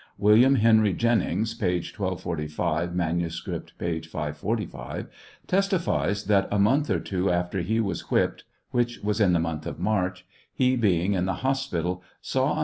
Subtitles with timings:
[0.17, 1.73] William Henry Jennings (p.
[1.75, 4.01] 1245; manuscript, p.
[4.01, 5.05] 545)
[5.45, 9.67] testifies that a month or two after he was whipped, which was in the month
[9.67, 12.59] of March, he being in the hospital, saw a m.